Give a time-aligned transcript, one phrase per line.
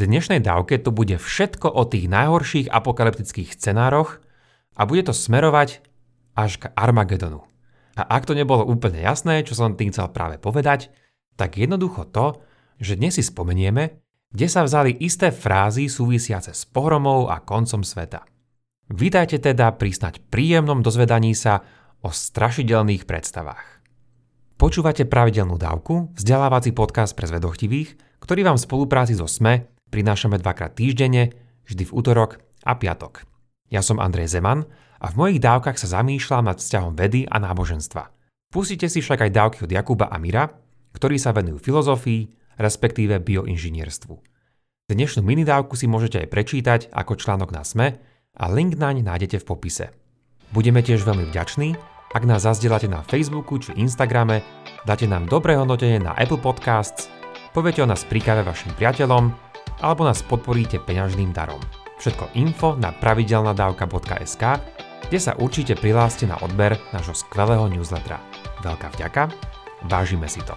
[0.00, 4.24] Dnešnej dávke to bude všetko o tých najhorších apokalyptických scenároch
[4.72, 5.84] a bude to smerovať
[6.32, 7.44] až k Armagedonu.
[8.00, 10.88] A ak to nebolo úplne jasné, čo som tým chcel práve povedať,
[11.36, 12.40] tak jednoducho to,
[12.80, 14.00] že dnes si spomenieme,
[14.32, 18.24] kde sa vzali isté frázy súvisiace s pohromou a koncom sveta.
[18.88, 21.60] Vítajte teda pri snať príjemnom dozvedaní sa
[22.00, 23.84] o strašidelných predstavách.
[24.56, 30.78] Počúvate pravidelnú dávku, vzdelávací podcast pre zvedochtivých, ktorý vám v spolupráci so SME prinášame dvakrát
[30.78, 31.34] týždenne,
[31.66, 33.26] vždy v útorok a piatok.
[33.70, 34.66] Ja som Andrej Zeman
[34.98, 38.10] a v mojich dávkach sa zamýšľam nad vzťahom vedy a náboženstva.
[38.50, 40.50] Pustite si však aj dávky od Jakuba a Mira,
[40.90, 42.26] ktorí sa venujú filozofii,
[42.58, 44.14] respektíve bioinžinierstvu.
[44.90, 48.02] Dnešnú minidávku si môžete aj prečítať ako článok na SME
[48.34, 49.86] a link naň nájdete v popise.
[50.50, 51.78] Budeme tiež veľmi vďační,
[52.10, 54.42] ak nás zazdielate na Facebooku či Instagrame,
[54.82, 57.06] dáte nám dobré hodnotenie na Apple Podcasts,
[57.54, 59.49] poviete o nás príkave vašim priateľom
[59.80, 61.60] alebo nás podporíte peňažným darom.
[62.00, 64.44] Všetko info na pravidelnadavka.sk,
[65.08, 68.20] kde sa určite prihláste na odber nášho skvelého newslettera.
[68.64, 69.22] Veľká vďaka,
[69.88, 70.56] vážime si to.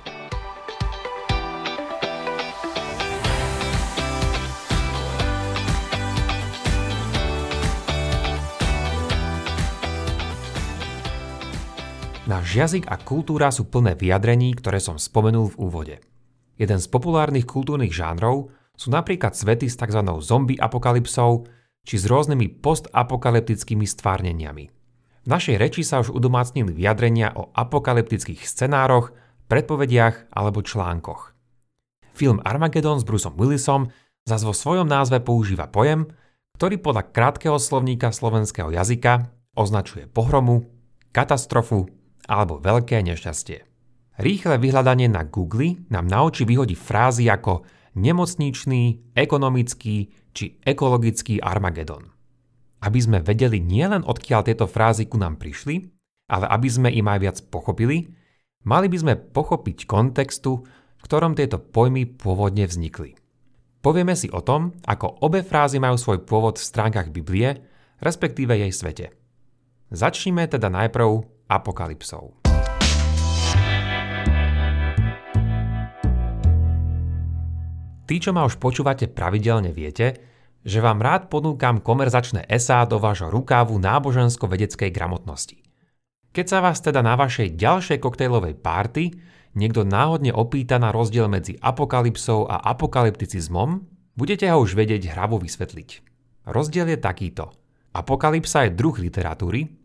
[12.23, 15.95] Náš jazyk a kultúra sú plné vyjadrení, ktoré som spomenul v úvode.
[16.55, 20.01] Jeden z populárnych kultúrnych žánrov sú napríklad svety s tzv.
[20.21, 21.45] zombie apokalypsou
[21.83, 24.65] či s rôznymi postapokalyptickými stvárneniami.
[25.23, 29.15] V našej reči sa už udomácnili vyjadrenia o apokalyptických scenároch,
[29.47, 31.31] predpovediach alebo článkoch.
[32.13, 33.89] Film Armageddon s Bruceom Willisom
[34.27, 36.11] zase vo svojom názve používa pojem,
[36.59, 40.69] ktorý podľa krátkeho slovníka slovenského jazyka označuje pohromu,
[41.11, 41.89] katastrofu
[42.27, 43.65] alebo veľké nešťastie.
[44.21, 52.09] Rýchle vyhľadanie na Google nám naučí vyhodiť frázy ako nemocničný, ekonomický či ekologický Armagedon.
[52.83, 55.87] Aby sme vedeli nielen odkiaľ tieto frázy ku nám prišli,
[56.27, 58.11] ale aby sme im aj viac pochopili,
[58.67, 63.15] mali by sme pochopiť kontextu, v ktorom tieto pojmy pôvodne vznikli.
[63.83, 67.59] Povieme si o tom, ako obe frázy majú svoj pôvod v stránkach Biblie,
[67.99, 69.11] respektíve jej svete.
[69.91, 72.39] Začnime teda najprv apokalypsou.
[78.03, 80.19] Tí, čo ma už počúvate pravidelne, viete,
[80.63, 85.59] že vám rád ponúkam komerzačné esá do vášho rukávu nábožensko-vedeckej gramotnosti.
[86.33, 89.13] Keď sa vás teda na vašej ďalšej koktejlovej párty
[89.53, 93.85] niekto náhodne opýta na rozdiel medzi apokalypsou a apokalypticizmom,
[94.17, 95.89] budete ho už vedieť hravo vysvetliť.
[96.49, 97.53] Rozdiel je takýto.
[97.93, 99.83] Apokalypsa je druh literatúry,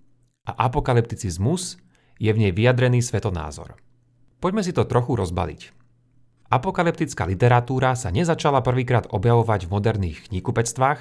[0.49, 1.77] a apokalypticizmus
[2.17, 3.77] je v nej vyjadrený svetonázor.
[4.41, 5.78] Poďme si to trochu rozbaliť.
[6.49, 11.01] Apokalyptická literatúra sa nezačala prvýkrát objavovať v moderných knihkupectvách,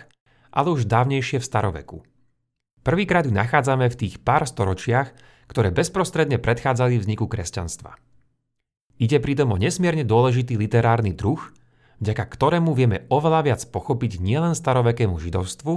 [0.51, 1.97] ale už dávnejšie v staroveku.
[2.83, 5.15] Prvýkrát ju nachádzame v tých pár storočiach,
[5.47, 7.95] ktoré bezprostredne predchádzali vzniku kresťanstva.
[8.99, 11.39] Ide pritom o nesmierne dôležitý literárny druh,
[12.03, 15.73] vďaka ktorému vieme oveľa viac pochopiť nielen starovekému židovstvu,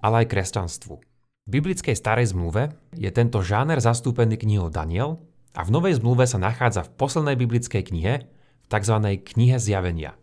[0.00, 0.94] ale aj kresťanstvu.
[0.96, 5.20] V biblickej starej zmluve je tento žáner zastúpený knihou Daniel
[5.52, 8.14] a v novej zmluve sa nachádza v poslednej biblickej knihe,
[8.70, 8.96] tzv.
[9.20, 10.14] knihe zjavenia.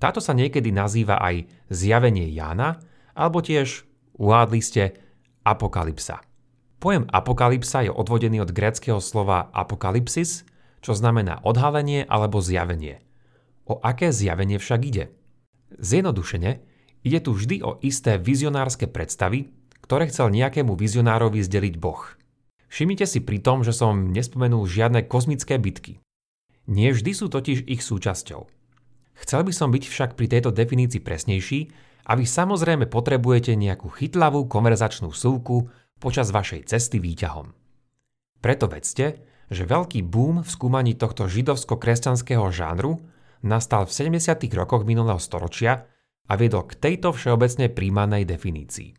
[0.00, 2.80] Táto sa niekedy nazýva aj zjavenie Jána,
[3.16, 3.84] alebo tiež,
[4.16, 4.82] uhádli ste,
[5.44, 6.20] apokalypsa.
[6.76, 10.44] Pojem apokalypsa je odvodený od gréckého slova apokalypsis,
[10.84, 13.00] čo znamená odhalenie alebo zjavenie.
[13.64, 15.04] O aké zjavenie však ide?
[15.80, 16.60] Zjednodušene,
[17.02, 19.50] ide tu vždy o isté vizionárske predstavy,
[19.82, 22.04] ktoré chcel nejakému vizionárovi zdeliť Boh.
[22.68, 26.02] Všimnite si pri tom, že som nespomenul žiadne kozmické bitky.
[26.66, 28.46] Nie vždy sú totiž ich súčasťou.
[29.16, 31.60] Chcel by som byť však pri tejto definícii presnejší
[32.06, 37.54] a vy samozrejme potrebujete nejakú chytlavú konverzačnú súku počas vašej cesty výťahom.
[38.44, 42.98] Preto vedzte, že veľký boom v skúmaní tohto židovsko-kresťanského žánru
[43.46, 44.50] nastal v 70.
[44.58, 45.86] rokoch minulého storočia
[46.26, 48.90] a viedol k tejto všeobecne príjmanej definícii.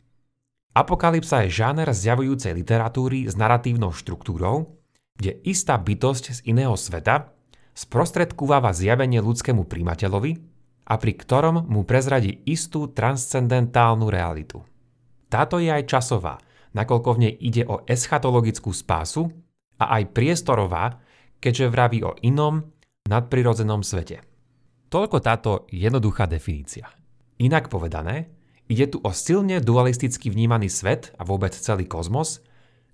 [0.78, 4.80] Apokalypsa je žáner zjavujúcej literatúry s naratívnou štruktúrou,
[5.18, 7.37] kde istá bytosť z iného sveta
[7.78, 10.32] sprostredkúvava zjavenie ľudskému príjmateľovi
[10.90, 14.66] a pri ktorom mu prezradí istú transcendentálnu realitu.
[15.30, 16.42] Táto je aj časová,
[16.74, 19.30] nakoľko v nej ide o eschatologickú spásu
[19.78, 20.98] a aj priestorová,
[21.38, 22.66] keďže vraví o inom,
[23.06, 24.26] nadprirodzenom svete.
[24.90, 26.90] Toľko táto jednoduchá definícia.
[27.38, 28.34] Inak povedané,
[28.68, 32.44] Ide tu o silne dualisticky vnímaný svet a vôbec celý kozmos,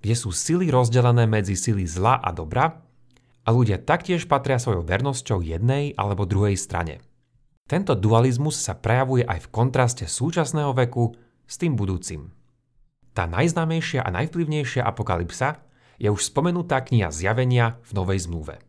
[0.06, 2.78] kde sú sily rozdelené medzi sily zla a dobra
[3.44, 7.04] a ľudia taktiež patria svojou vernosťou jednej alebo druhej strane.
[7.68, 11.16] Tento dualizmus sa prejavuje aj v kontraste súčasného veku
[11.48, 12.32] s tým budúcim.
[13.14, 15.64] Tá najznámejšia a najvplyvnejšia apokalypsa
[16.02, 18.60] je už spomenutá kniha Zjavenia v Novej zmluve.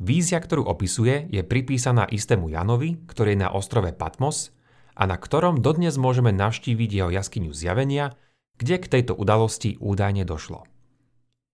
[0.00, 4.48] Vízia, ktorú opisuje, je pripísaná istému Janovi, ktorý je na ostrove Patmos
[4.96, 8.16] a na ktorom dodnes môžeme navštíviť jeho jaskyňu Zjavenia,
[8.56, 10.64] kde k tejto udalosti údajne došlo.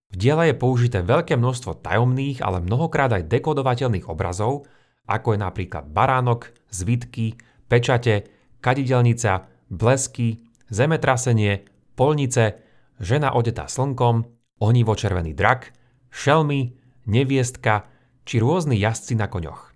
[0.07, 4.67] V diele je použité veľké množstvo tajomných, ale mnohokrát aj dekodovateľných obrazov,
[5.07, 7.35] ako je napríklad baránok, zvitky,
[7.67, 8.27] pečate,
[8.63, 12.63] kadidelnica, blesky, zemetrasenie, polnice,
[12.99, 14.23] žena odetá slnkom,
[14.63, 15.75] onivo červený drak,
[16.11, 16.75] šelmy,
[17.07, 17.87] neviestka
[18.27, 19.71] či rôzni jazdci na koňoch.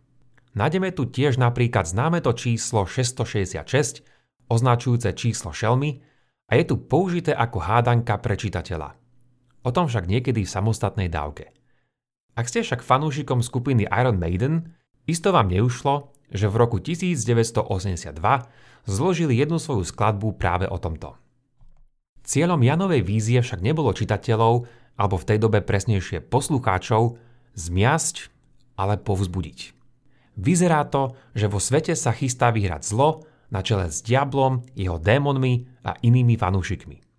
[0.51, 4.03] Nájdeme tu tiež napríklad známe to číslo 666,
[4.51, 6.03] označujúce číslo šelmy,
[6.51, 9.00] a je tu použité ako hádanka pre čitateľa.
[9.61, 11.53] O tom však niekedy v samostatnej dávke.
[12.33, 14.73] Ak ste však fanúšikom skupiny Iron Maiden,
[15.05, 17.67] isto vám neušlo, že v roku 1982
[18.87, 21.19] zložili jednu svoju skladbu práve o tomto.
[22.23, 24.65] Cieľom Janovej vízie však nebolo čitateľov,
[24.95, 27.17] alebo v tej dobe presnejšie poslucháčov,
[27.57, 28.15] zmiasť,
[28.79, 29.73] ale povzbudiť.
[30.39, 35.67] Vyzerá to, že vo svete sa chystá vyhrať zlo na čele s diablom, jeho démonmi
[35.83, 37.10] a inými fanúšikmi.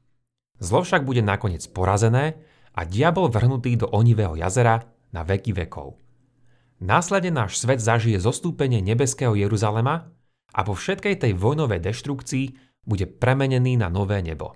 [0.63, 2.39] Zlo však bude nakoniec porazené
[2.79, 5.99] a diabol vrhnutý do onivého jazera na veky vekov.
[6.79, 10.15] Následne náš svet zažije zostúpenie nebeského Jeruzalema
[10.55, 12.47] a po všetkej tej vojnovej deštrukcii
[12.87, 14.55] bude premenený na nové nebo.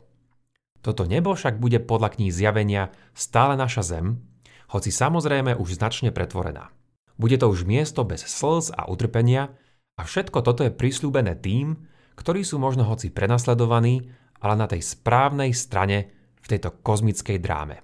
[0.78, 4.22] Toto nebo však bude podľa kníh zjavenia stále naša zem,
[4.70, 6.70] hoci samozrejme už značne pretvorená.
[7.18, 9.50] Bude to už miesto bez slz a utrpenia
[9.98, 11.82] a všetko toto je prislúbené tým,
[12.14, 14.10] ktorí sú možno hoci prenasledovaní
[14.40, 16.12] ale na tej správnej strane
[16.42, 17.82] v tejto kozmickej dráme.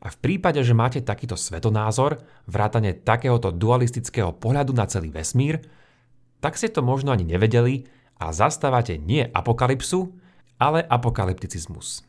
[0.00, 5.60] A v prípade, že máte takýto svetonázor, vrátane takéhoto dualistického pohľadu na celý vesmír,
[6.40, 7.84] tak ste to možno ani nevedeli
[8.16, 10.16] a zastávate nie apokalypsu,
[10.56, 12.00] ale apokalypticizmus.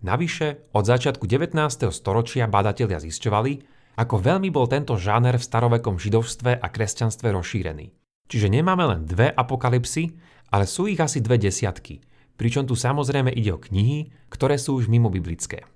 [0.00, 1.56] Navyše, od začiatku 19.
[1.92, 3.52] storočia badatelia zisťovali,
[4.00, 7.92] ako veľmi bol tento žáner v starovekom židovstve a kresťanstve rozšírený.
[8.28, 10.16] Čiže nemáme len dve apokalypsy,
[10.52, 12.00] ale sú ich asi dve desiatky–
[12.34, 15.66] pričom tu samozrejme ide o knihy, ktoré sú už mimo biblické.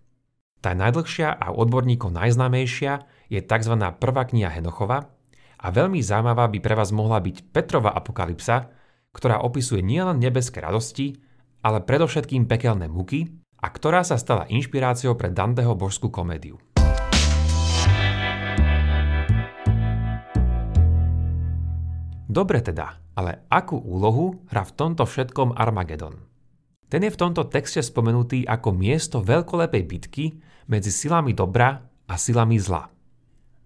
[0.58, 3.75] Tá najdlhšia a odborníkov najznámejšia je tzv.
[4.02, 5.06] prvá kniha Henochova
[5.58, 8.70] a veľmi zaujímavá by pre vás mohla byť Petrova apokalypsa,
[9.14, 11.19] ktorá opisuje nielen nebeské radosti,
[11.62, 16.58] ale predovšetkým pekelné muky a ktorá sa stala inšpiráciou pre Danteho božskú komédiu.
[22.28, 26.27] Dobre teda, ale akú úlohu hrá v tomto všetkom Armagedon?
[26.88, 30.25] Ten je v tomto texte spomenutý ako miesto veľkolepej bitky
[30.73, 32.88] medzi silami dobra a silami zla.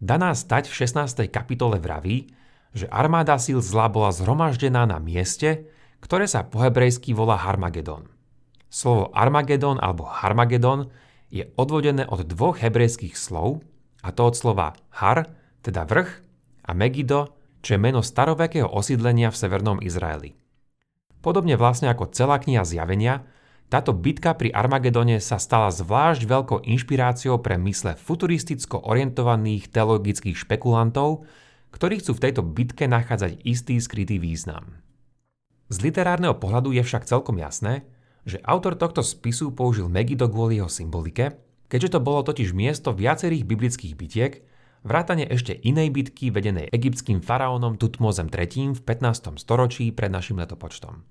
[0.03, 1.31] Daná stať v 16.
[1.31, 2.35] kapitole vraví,
[2.75, 5.71] že armáda síl zla bola zhromaždená na mieste,
[6.03, 8.11] ktoré sa po hebrejsky volá Harmagedon.
[8.67, 10.91] Slovo Armagedon alebo Harmagedon
[11.31, 13.63] je odvodené od dvoch hebrejských slov,
[14.03, 15.31] a to od slova Har,
[15.63, 16.11] teda vrch,
[16.67, 20.42] a Megido, čo je meno starovekého osídlenia v severnom Izraeli.
[21.23, 23.23] Podobne vlastne ako celá kniha zjavenia,
[23.73, 31.25] táto bitka pri Armagedone sa stala zvlášť veľkou inšpiráciou pre mysle futuristicko orientovaných teologických špekulantov,
[31.73, 34.77] ktorí chcú v tejto bitke nachádzať istý skrytý význam.
[35.73, 37.89] Z literárneho pohľadu je však celkom jasné,
[38.29, 41.33] že autor tohto spisu použil Megido kvôli jeho symbolike,
[41.73, 44.45] keďže to bolo totiž miesto viacerých biblických bitiek,
[44.83, 49.39] vrátane ešte inej bitky vedenej egyptským faraónom Tutmozem III v 15.
[49.39, 51.03] storočí pred našim letopočtom.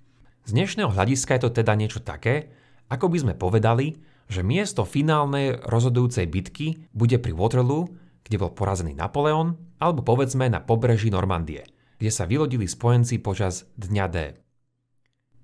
[0.45, 2.51] Z dnešného hľadiska je to teda niečo také,
[2.91, 7.91] ako by sme povedali, že miesto finálnej rozhodujúcej bitky bude pri Waterloo,
[8.23, 11.67] kde bol porazený Napoleon, alebo povedzme na pobreží Normandie,
[11.99, 14.17] kde sa vylodili spojenci počas Dňa D.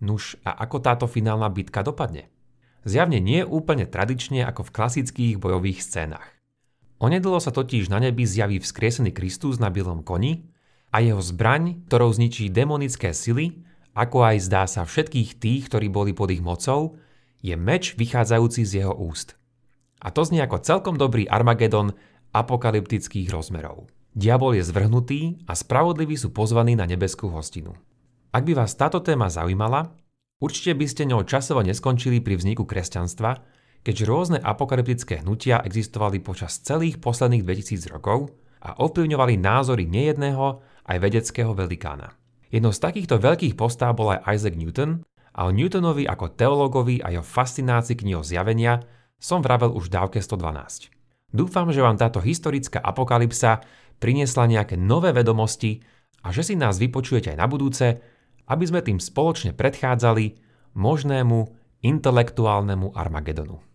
[0.03, 2.29] Nuž a ako táto finálna bitka dopadne?
[2.85, 6.36] Zjavne nie úplne tradične ako v klasických bojových scénach.
[6.97, 10.49] Onedlo sa totiž na nebi zjaví vzkriesený Kristus na bielom koni
[10.89, 16.13] a jeho zbraň, ktorou zničí demonické sily ako aj zdá sa všetkých tých, ktorí boli
[16.13, 17.01] pod ich mocou,
[17.41, 19.33] je meč vychádzajúci z jeho úst.
[19.97, 21.97] A to znie ako celkom dobrý Armagedon
[22.29, 23.89] apokalyptických rozmerov.
[24.13, 27.73] Diabol je zvrhnutý a spravodliví sú pozvaní na nebeskú hostinu.
[28.29, 29.97] Ak by vás táto téma zaujímala,
[30.37, 33.41] určite by ste ňou časovo neskončili pri vzniku kresťanstva,
[33.87, 40.59] keďže rôzne apokalyptické hnutia existovali počas celých posledných 2000 rokov a ovplyvňovali názory nejedného
[40.91, 42.11] aj vedeckého velikána.
[42.51, 47.15] Jednou z takýchto veľkých postáv bol aj Isaac Newton a o Newtonovi ako teológovi a
[47.15, 48.83] jeho fascinácii knihou zjavenia
[49.23, 50.91] som vravel už v dávke 112.
[51.31, 53.63] Dúfam, že vám táto historická apokalypsa
[54.03, 55.79] priniesla nejaké nové vedomosti
[56.27, 58.03] a že si nás vypočujete aj na budúce,
[58.51, 60.25] aby sme tým spoločne predchádzali
[60.75, 61.37] možnému
[61.83, 63.66] intelektuálnemu Armagedonu.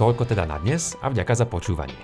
[0.00, 2.00] Toľko teda na dnes a vďaka za počúvanie.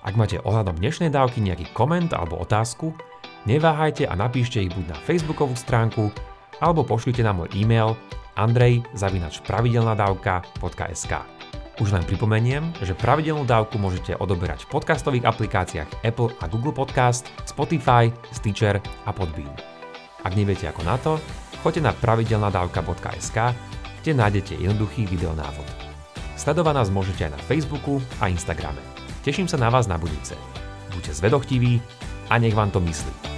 [0.00, 2.96] Ak máte ohľadom dnešnej dávky nejaký koment alebo otázku,
[3.44, 6.08] neváhajte a napíšte ich buď na facebookovú stránku,
[6.64, 8.00] alebo pošlite na môj e-mail
[8.40, 11.12] andrej.pravidelnadavka.sk
[11.84, 17.28] Už len pripomeniem, že pravidelnú dávku môžete odoberať v podcastových aplikáciách Apple a Google Podcast,
[17.44, 19.52] Spotify, Stitcher a Podbean.
[20.24, 21.20] Ak neviete ako na to,
[21.60, 23.36] choďte na pravidelnadavka.sk,
[24.00, 25.93] kde nájdete jednoduchý videonávod.
[26.34, 28.82] Sledovať nás môžete aj na Facebooku a Instagrame.
[29.22, 30.34] Teším sa na vás na budúce.
[30.92, 31.80] Buďte zvedochtiví
[32.30, 33.33] a nech vám to myslí.